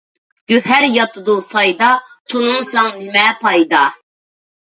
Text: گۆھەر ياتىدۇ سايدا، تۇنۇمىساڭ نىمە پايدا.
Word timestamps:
گۆھەر 0.51 0.85
ياتىدۇ 0.93 1.33
سايدا، 1.49 1.89
تۇنۇمىساڭ 2.33 2.89
نىمە 3.01 3.27
پايدا. 3.45 3.83